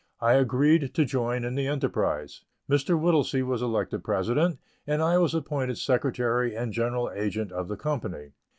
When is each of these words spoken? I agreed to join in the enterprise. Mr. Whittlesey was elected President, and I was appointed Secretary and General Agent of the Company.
I 0.19 0.33
agreed 0.33 0.95
to 0.95 1.05
join 1.05 1.43
in 1.43 1.53
the 1.53 1.67
enterprise. 1.67 2.43
Mr. 2.67 2.99
Whittlesey 2.99 3.43
was 3.43 3.61
elected 3.61 4.03
President, 4.03 4.57
and 4.87 4.99
I 4.99 5.19
was 5.19 5.35
appointed 5.35 5.77
Secretary 5.77 6.55
and 6.55 6.73
General 6.73 7.11
Agent 7.13 7.51
of 7.51 7.67
the 7.67 7.77
Company. 7.77 8.31